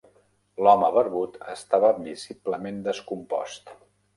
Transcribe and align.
L'home 0.67 0.89
barbut 0.95 1.37
estava 1.53 1.91
visiblement 2.09 2.81
descompost. 2.89 3.75